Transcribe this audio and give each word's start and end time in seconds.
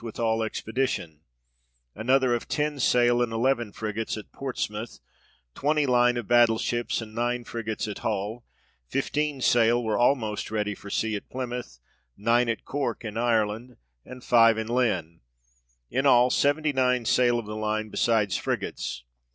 65 0.01 0.05
with 0.07 0.19
all 0.19 0.41
expedition; 0.41 1.19
another 1.93 2.33
of 2.33 2.47
ten 2.47 2.79
sail, 2.79 3.21
and 3.21 3.31
eleven 3.31 3.71
frigates, 3.71 4.17
at 4.17 4.31
Portsmouth; 4.31 4.99
twenty 5.53 5.85
line 5.85 6.17
of 6.17 6.27
battle 6.27 6.57
ships, 6.57 7.01
and 7.01 7.13
nine 7.13 7.43
frigates, 7.43 7.87
at 7.87 7.99
Hull; 7.99 8.43
fifteen 8.87 9.41
sail 9.41 9.83
were 9.83 9.99
almost 9.99 10.49
ready 10.49 10.73
for 10.73 10.89
sea 10.89 11.15
at 11.15 11.29
Plymouth; 11.29 11.77
nine 12.17 12.49
at 12.49 12.65
Cork 12.65 13.05
in 13.05 13.15
Ireland, 13.15 13.77
and 14.03 14.23
five 14.23 14.57
at 14.57 14.69
Lynn; 14.69 15.19
in 15.91 16.07
all, 16.07 16.31
seventy 16.31 16.73
nine 16.73 17.05
sail 17.05 17.37
of 17.37 17.45
the 17.45 17.55
line, 17.55 17.89
besides 17.89 18.35
frigates. 18.35 19.03